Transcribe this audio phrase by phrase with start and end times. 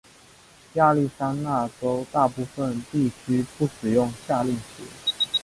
[0.73, 4.81] 亚利桑那州大部分地区不使用夏令时。